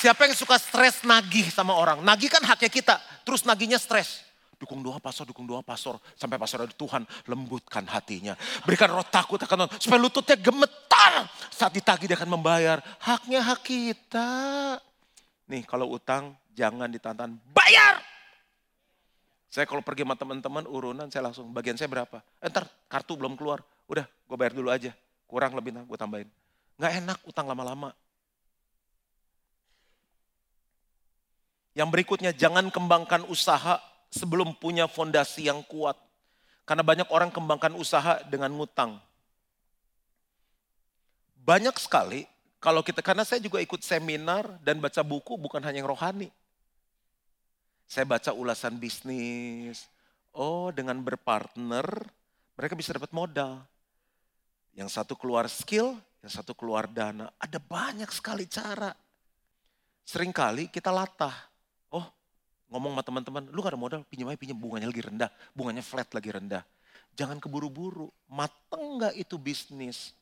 [0.00, 2.00] Siapa yang suka stres nagih sama orang?
[2.00, 2.96] Nagih kan haknya kita.
[3.20, 4.24] Terus nagihnya stres.
[4.60, 5.96] Dukung doa pastor, dukung doa pastor.
[6.20, 8.36] Sampai pastor ada Tuhan lembutkan hatinya.
[8.68, 11.24] Berikan roh takut akan Supaya lututnya gemetar.
[11.48, 12.84] Saat ditagih dia akan membayar.
[13.00, 14.28] Haknya hak kita.
[15.48, 17.40] Nih kalau utang jangan ditantan.
[17.56, 18.04] Bayar!
[19.48, 22.20] Saya kalau pergi sama teman-teman urunan saya langsung bagian saya berapa.
[22.38, 23.64] Entar eh, kartu belum keluar.
[23.88, 24.92] Udah, gue bayar dulu aja.
[25.24, 26.28] Kurang lebih, gue tambahin.
[26.76, 27.96] Nggak enak utang lama-lama.
[31.74, 35.96] Yang berikutnya, jangan kembangkan usaha sebelum punya fondasi yang kuat.
[36.66, 38.98] Karena banyak orang kembangkan usaha dengan ngutang.
[41.40, 42.28] Banyak sekali,
[42.60, 46.28] kalau kita, karena saya juga ikut seminar dan baca buku bukan hanya yang rohani.
[47.90, 49.90] Saya baca ulasan bisnis.
[50.30, 51.82] Oh, dengan berpartner,
[52.54, 53.66] mereka bisa dapat modal.
[54.78, 57.34] Yang satu keluar skill, yang satu keluar dana.
[57.34, 58.94] Ada banyak sekali cara.
[60.06, 61.49] Seringkali kita latah.
[62.70, 66.08] Ngomong sama teman-teman, lu gak ada modal, pinjam aja pinjam, bunganya lagi rendah, bunganya flat
[66.14, 66.62] lagi rendah.
[67.18, 70.14] Jangan keburu-buru, mateng gak itu bisnis.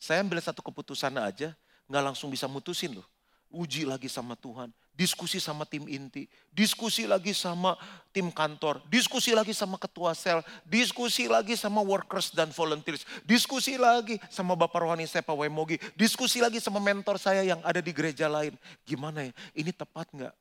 [0.00, 1.52] Saya ambil satu keputusan aja,
[1.86, 3.04] gak langsung bisa mutusin loh
[3.50, 7.74] uji lagi sama Tuhan, diskusi sama tim inti, diskusi lagi sama
[8.14, 14.22] tim kantor, diskusi lagi sama ketua sel, diskusi lagi sama workers dan volunteers, diskusi lagi
[14.30, 18.30] sama Bapak Rohani saya Pak Wemogi, diskusi lagi sama mentor saya yang ada di gereja
[18.30, 18.54] lain.
[18.86, 20.34] Gimana ya, ini tepat nggak?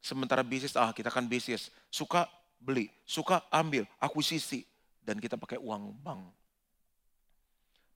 [0.00, 2.24] Sementara bisnis, ah kita kan bisnis, suka
[2.56, 4.64] beli, suka ambil, akuisisi,
[5.04, 6.24] dan kita pakai uang bank.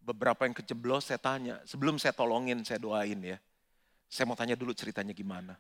[0.04, 3.40] Beberapa yang kejeblos saya tanya, sebelum saya tolongin, saya doain ya
[4.14, 5.58] saya mau tanya dulu ceritanya gimana.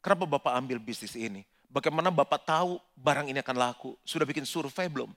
[0.00, 1.44] Kenapa Bapak ambil bisnis ini?
[1.68, 3.92] Bagaimana Bapak tahu barang ini akan laku?
[4.08, 5.12] Sudah bikin survei belum?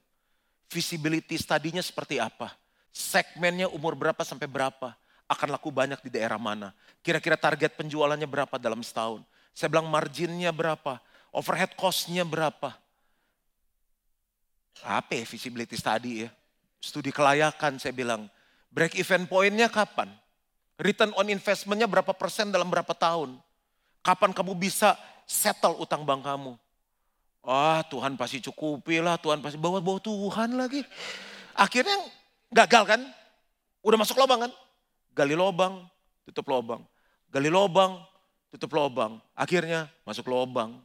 [0.67, 2.51] Visibility studinya seperti apa?
[2.91, 4.91] Segmennya umur berapa sampai berapa?
[5.31, 6.75] Akan laku banyak di daerah mana?
[6.99, 9.23] Kira-kira target penjualannya berapa dalam setahun?
[9.53, 10.97] Saya bilang marginnya berapa?
[11.29, 12.73] Overhead costnya berapa?
[14.81, 16.29] Apa ya visibility study ya?
[16.81, 18.27] Studi kelayakan saya bilang.
[18.73, 20.09] Break even pointnya kapan?
[20.81, 23.37] Return on investmentnya berapa persen dalam berapa tahun?
[24.01, 24.97] Kapan kamu bisa
[25.29, 26.57] settle utang bank kamu?
[27.43, 30.81] Wah Tuhan pasti cukupi lah, Tuhan pasti bawa-bawa Tuhan lagi.
[31.53, 31.93] Akhirnya
[32.49, 33.01] gagal kan?
[33.85, 34.51] Udah masuk lubang kan?
[35.13, 35.85] Gali lubang,
[36.25, 36.81] tutup lubang.
[37.29, 38.01] Gali lubang,
[38.53, 39.17] tutup lubang.
[39.33, 40.77] Akhirnya masuk lubang,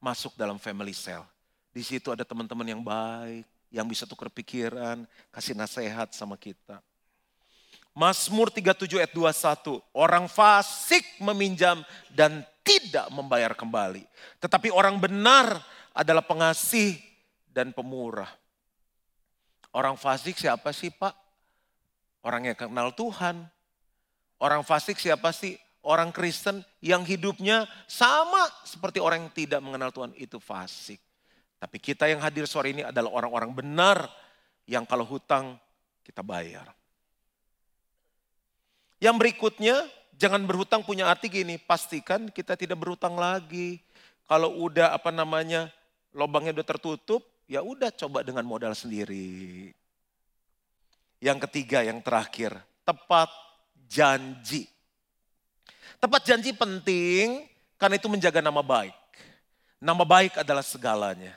[0.00, 1.28] masuk dalam family cell.
[1.76, 6.80] Di situ ada teman-teman yang baik, yang bisa tukar pikiran, kasih nasihat sama kita.
[7.92, 9.80] Mazmur 37 ayat 21.
[9.92, 14.04] Orang fasik meminjam dan tidak membayar kembali.
[14.40, 15.60] Tetapi orang benar
[15.92, 16.96] adalah pengasih
[17.52, 18.28] dan pemurah.
[19.72, 21.12] Orang fasik siapa sih pak?
[22.24, 23.44] Orang yang kenal Tuhan.
[24.40, 25.60] Orang fasik siapa sih?
[25.86, 30.10] Orang Kristen yang hidupnya sama seperti orang yang tidak mengenal Tuhan.
[30.18, 30.98] Itu fasik.
[31.62, 34.10] Tapi kita yang hadir sore ini adalah orang-orang benar
[34.66, 35.54] yang kalau hutang
[36.02, 36.74] kita bayar.
[38.98, 39.86] Yang berikutnya,
[40.18, 43.78] jangan berhutang punya arti gini, pastikan kita tidak berhutang lagi.
[44.26, 45.70] Kalau udah apa namanya,
[46.10, 49.70] lubangnya udah tertutup, ya udah coba dengan modal sendiri.
[51.22, 53.30] Yang ketiga, yang terakhir, tepat
[53.88, 54.75] janji.
[55.96, 57.48] Tepat janji penting
[57.80, 58.96] karena itu menjaga nama baik.
[59.80, 61.36] Nama baik adalah segalanya.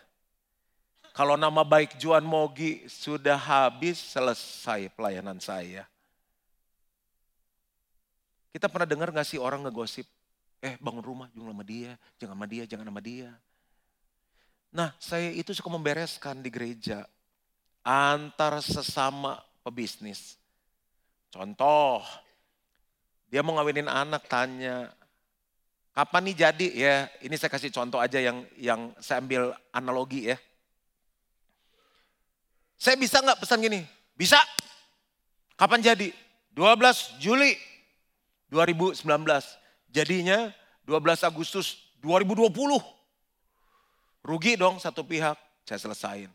[1.12, 5.84] Kalau nama baik Juan Mogi sudah habis, selesai pelayanan saya.
[8.56, 10.08] Kita pernah dengar gak sih orang ngegosip,
[10.64, 13.30] eh bangun rumah, jangan sama dia, jangan sama dia, jangan sama dia.
[14.70, 17.04] Nah saya itu suka membereskan di gereja
[17.84, 20.40] antara sesama pebisnis.
[21.30, 22.02] Contoh,
[23.30, 24.90] dia mau ngawinin anak tanya,
[25.94, 26.96] kapan nih jadi ya?
[27.22, 30.38] Ini saya kasih contoh aja yang yang saya ambil analogi ya.
[32.80, 33.86] Saya bisa nggak pesan gini?
[34.18, 34.42] Bisa.
[35.60, 36.10] Kapan jadi?
[36.58, 37.54] 12 Juli
[38.50, 39.06] 2019.
[39.94, 40.50] Jadinya
[40.88, 42.50] 12 Agustus 2020.
[44.26, 45.38] Rugi dong satu pihak,
[45.68, 46.32] saya selesain.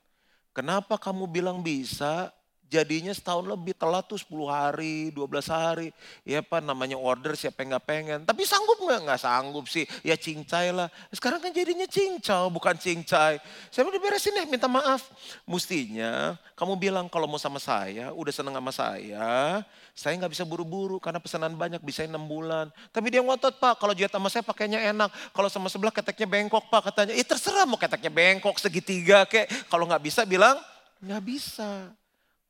[0.54, 2.30] Kenapa kamu bilang bisa,
[2.74, 5.94] jadinya setahun lebih telat tuh 10 hari, 12 hari.
[6.26, 8.20] Ya apa namanya order siapa yang gak pengen.
[8.26, 9.06] Tapi sanggup gak?
[9.06, 9.87] Gak sanggup sih.
[10.02, 10.90] Ya cincai lah.
[11.14, 13.38] Sekarang kan jadinya cincau bukan cincai.
[13.70, 15.06] Saya udah beresin deh minta maaf.
[15.46, 19.62] Mestinya kamu bilang kalau mau sama saya udah seneng sama saya.
[19.94, 22.74] Saya gak bisa buru-buru karena pesanan banyak bisa 6 bulan.
[22.90, 25.14] Tapi dia ngotot pak kalau jahit sama saya pakainya enak.
[25.30, 27.14] Kalau sama sebelah keteknya bengkok pak katanya.
[27.14, 29.46] Eh terserah mau keteknya bengkok segitiga kek.
[29.70, 30.58] Kalau gak bisa bilang
[31.04, 31.92] nggak bisa.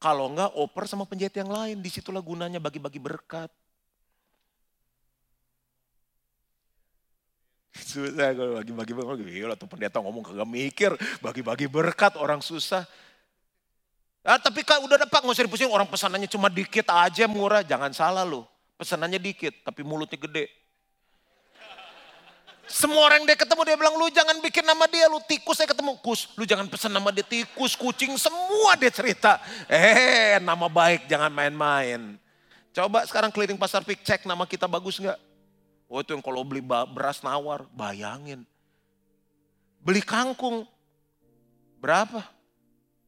[0.05, 3.49] Kalau enggak oper sama penjahit yang lain, di situlah gunanya bagi-bagi berkat.
[7.73, 10.93] Susah kalau bagi-bagi berkat, gila tuh pendeta ngomong kagak mikir,
[11.25, 12.85] bagi-bagi berkat orang susah.
[14.21, 17.89] Ah, tapi kak udah dapat nggak usah dipusing orang pesanannya cuma dikit aja murah, jangan
[17.97, 18.45] salah loh.
[18.77, 20.53] Pesanannya dikit tapi mulutnya gede.
[22.65, 25.61] Semua orang dia ketemu dia bilang lu jangan bikin nama dia lu tikus.
[25.61, 28.17] Saya ketemu kus lu jangan pesan nama dia tikus kucing.
[28.17, 29.41] Semua dia cerita.
[29.69, 32.17] Eh nama baik jangan main-main.
[32.75, 35.21] Coba sekarang keliling pasar pik cek nama kita bagus nggak?
[35.87, 38.43] Oh itu yang kalau beli beras nawar bayangin.
[39.85, 40.65] Beli kangkung
[41.79, 42.25] berapa?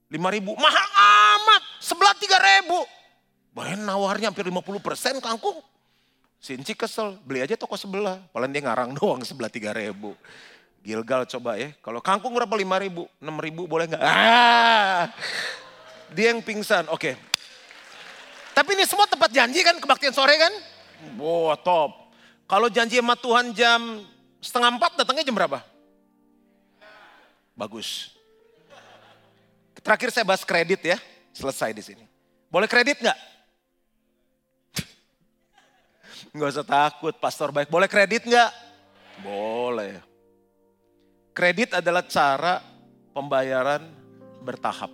[0.07, 0.55] lima ribu.
[0.55, 0.88] Mahal
[1.35, 2.79] amat sebelah tiga ribu.
[3.57, 5.59] Bayangin nawarnya hampir 50 persen kangkung
[6.47, 8.23] Sinci kesel, beli aja toko sebelah.
[8.31, 10.15] Paling dia ngarang doang sebelah tiga ribu.
[10.87, 13.99] Gilgal coba ya, kalau kangkung berapa lima ribu, enam ribu boleh nggak?
[13.99, 15.11] Ah,
[16.15, 17.03] dia yang pingsan, oke.
[17.03, 17.15] Okay.
[18.55, 20.55] Tapi ini semua tempat janji kan, kebaktian sore kan?
[21.19, 22.15] Wow, top.
[22.47, 24.07] Kalau janji sama Tuhan jam
[24.39, 25.59] setengah empat, datangnya jam berapa?
[27.59, 28.15] Bagus.
[29.83, 31.03] Terakhir saya bahas kredit ya,
[31.35, 32.07] selesai di sini.
[32.47, 33.36] Boleh kredit nggak?
[36.33, 37.68] Nggak usah takut, pastor baik.
[37.68, 38.50] Boleh kredit nggak?
[39.24, 40.00] Boleh.
[41.37, 42.64] Kredit adalah cara
[43.12, 43.85] pembayaran
[44.40, 44.92] bertahap.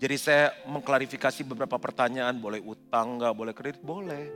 [0.00, 4.32] Jadi saya mengklarifikasi beberapa pertanyaan, boleh utang nggak, boleh kredit, boleh.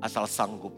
[0.00, 0.72] Asal sanggup.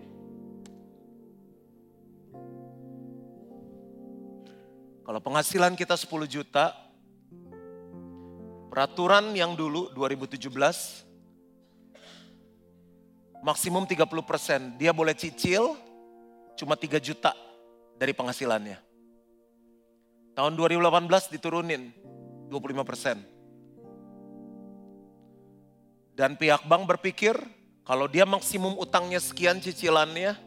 [5.02, 6.74] Kalau penghasilan kita 10 juta,
[8.70, 11.12] peraturan yang dulu 2017
[13.42, 14.61] maksimum 30 persen.
[14.78, 15.74] Dia boleh cicil
[16.57, 17.35] cuma 3 juta
[17.98, 18.78] dari penghasilannya.
[20.33, 21.92] Tahun 2018 diturunin
[22.48, 23.20] 25 persen.
[26.16, 27.37] Dan pihak bank berpikir
[27.83, 30.38] kalau dia maksimum utangnya sekian cicilannya,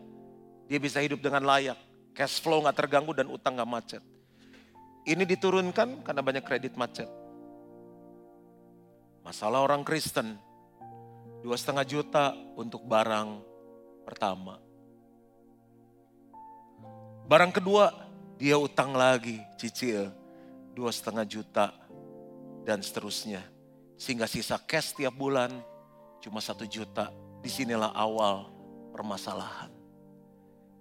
[0.71, 1.77] dia bisa hidup dengan layak.
[2.15, 4.03] Cash flow nggak terganggu dan utang nggak macet.
[5.05, 7.05] Ini diturunkan karena banyak kredit macet.
[9.21, 10.37] Masalah orang Kristen,
[11.45, 13.37] dua setengah juta untuk barang
[14.01, 14.57] pertama.
[17.29, 17.93] Barang kedua,
[18.41, 20.09] dia utang lagi, cicil
[20.73, 21.69] dua setengah juta
[22.65, 23.45] dan seterusnya.
[23.93, 25.53] Sehingga sisa cash tiap bulan
[26.17, 27.13] cuma satu juta.
[27.45, 28.49] Di sinilah awal
[28.89, 29.69] permasalahan.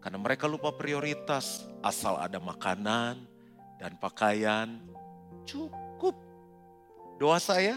[0.01, 3.21] Karena mereka lupa prioritas, asal ada makanan
[3.77, 4.81] dan pakaian
[5.45, 6.17] cukup.
[7.21, 7.77] Doa saya,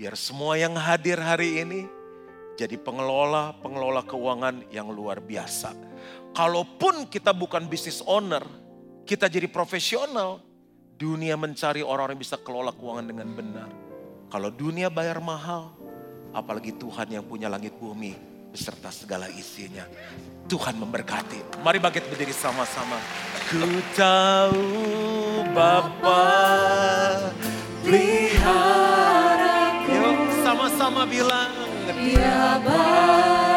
[0.00, 1.84] Biar semua yang hadir hari ini
[2.56, 5.76] jadi pengelola-pengelola keuangan yang luar biasa.
[6.32, 8.40] Kalaupun kita bukan business owner,
[9.04, 10.40] kita jadi profesional,
[10.96, 13.68] dunia mencari orang-orang yang bisa kelola keuangan dengan benar.
[14.32, 15.76] Kalau dunia bayar mahal,
[16.32, 18.16] apalagi Tuhan yang punya langit bumi
[18.56, 19.84] beserta segala isinya.
[20.48, 21.60] Tuhan memberkati.
[21.60, 22.96] Mari bangkit berdiri sama-sama.
[23.52, 24.64] Ku tahu
[25.52, 26.24] Bapa
[27.84, 28.99] lihat
[30.80, 31.52] sama-sama bilang.
[31.92, 33.49] Dia baik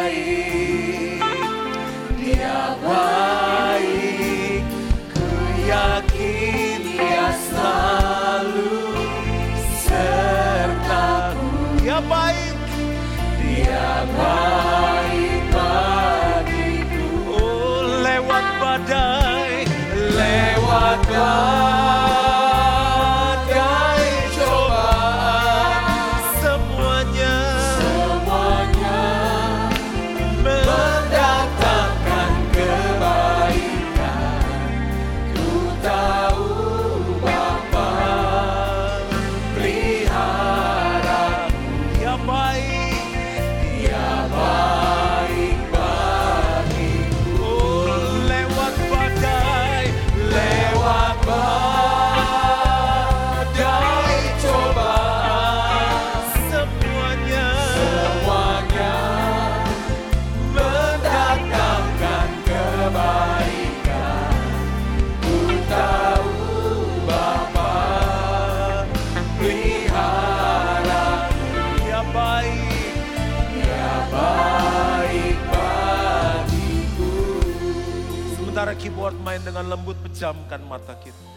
[78.78, 81.34] keyboard main dengan lembut, pejamkan mata kita.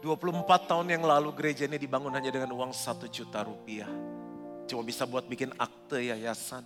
[0.00, 3.88] 24 tahun yang lalu gereja ini dibangun hanya dengan uang 1 juta rupiah.
[4.64, 6.64] Cuma bisa buat bikin akte yayasan.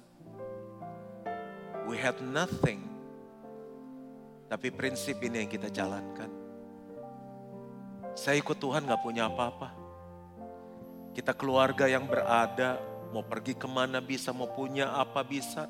[1.90, 2.86] We had nothing.
[4.46, 6.30] Tapi prinsip ini yang kita jalankan.
[8.14, 9.74] Saya ikut Tuhan gak punya apa-apa.
[11.10, 12.78] Kita keluarga yang berada,
[13.10, 15.66] mau pergi ke mana bisa, mau punya apa bisa.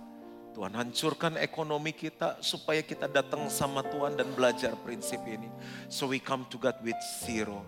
[0.54, 5.50] Tuhan hancurkan ekonomi kita supaya kita datang sama Tuhan dan belajar prinsip ini.
[5.90, 6.96] So we come to God with
[7.26, 7.66] zero,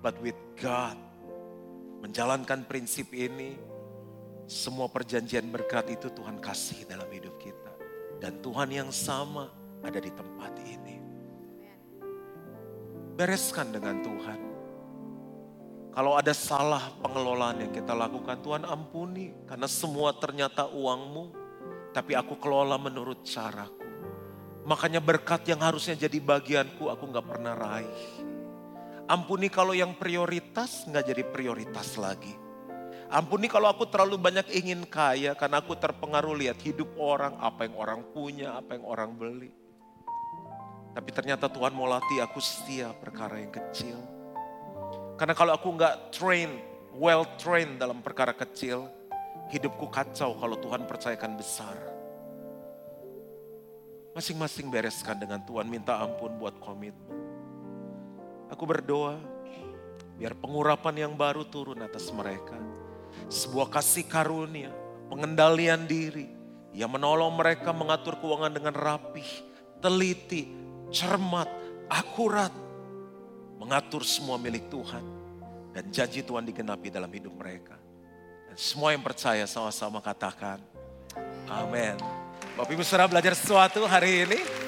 [0.00, 0.96] but with God.
[2.00, 3.60] Menjalankan prinsip ini,
[4.48, 7.72] semua perjanjian berkat itu Tuhan kasih dalam hidup kita.
[8.16, 9.52] Dan Tuhan yang sama
[9.84, 10.96] ada di tempat ini.
[13.12, 14.40] Bereskan dengan Tuhan.
[15.92, 19.36] Kalau ada salah pengelolaan yang kita lakukan, Tuhan ampuni.
[19.44, 21.41] Karena semua ternyata uangmu,
[21.92, 23.84] tapi aku kelola menurut caraku.
[24.64, 28.02] Makanya berkat yang harusnya jadi bagianku aku nggak pernah raih.
[29.06, 32.32] Ampuni kalau yang prioritas nggak jadi prioritas lagi.
[33.12, 37.76] Ampuni kalau aku terlalu banyak ingin kaya karena aku terpengaruh lihat hidup orang, apa yang
[37.76, 39.52] orang punya, apa yang orang beli.
[40.96, 44.00] Tapi ternyata Tuhan mau latih aku setia perkara yang kecil.
[45.20, 46.56] Karena kalau aku nggak train,
[46.96, 48.88] well trained dalam perkara kecil,
[49.52, 51.76] hidupku kacau kalau Tuhan percayakan besar.
[54.16, 57.20] Masing-masing bereskan dengan Tuhan minta ampun buat komitmen.
[58.48, 59.20] Aku berdoa
[60.16, 62.56] biar pengurapan yang baru turun atas mereka.
[63.28, 64.72] Sebuah kasih karunia,
[65.12, 66.28] pengendalian diri
[66.72, 69.28] yang menolong mereka mengatur keuangan dengan rapih,
[69.84, 70.48] teliti,
[70.88, 71.48] cermat,
[71.92, 72.52] akurat.
[73.60, 75.04] Mengatur semua milik Tuhan
[75.70, 77.81] dan janji Tuhan digenapi dalam hidup mereka.
[78.52, 80.60] Dan semua yang percaya sama-sama katakan,
[81.48, 81.96] amin.
[82.52, 84.61] Bapak Ibu saudara belajar sesuatu hari ini?